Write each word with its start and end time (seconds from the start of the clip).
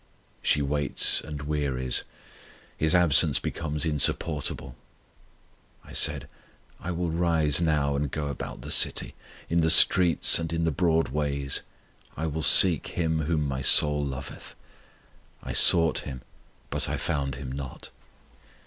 She 0.41 0.63
waits 0.63 1.21
and 1.21 1.43
wearies: 1.43 2.05
His 2.75 2.95
absence 2.95 3.37
becomes 3.37 3.85
insupportable: 3.85 4.75
I 5.85 5.93
said, 5.93 6.27
I 6.79 6.89
will 6.91 7.11
rise 7.11 7.61
now, 7.61 7.95
and 7.95 8.09
go 8.09 8.25
about 8.29 8.61
the 8.61 8.71
city, 8.71 9.13
In 9.47 9.61
the 9.61 9.69
streets 9.69 10.39
and 10.39 10.51
in 10.51 10.63
the 10.63 10.71
broad 10.71 11.09
ways, 11.09 11.61
I 12.17 12.25
will 12.25 12.41
seek 12.41 12.87
Him 12.97 13.25
whom 13.25 13.47
my 13.47 13.61
soul 13.61 14.03
loveth: 14.03 14.55
I 15.43 15.51
sought 15.51 15.99
Him, 15.99 16.23
but 16.71 16.89
I 16.89 16.97
found 16.97 17.35
Him 17.35 17.51
not! 17.51 17.91